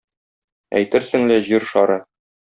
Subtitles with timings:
[0.79, 1.99] Әйтерсең лә Җир шары.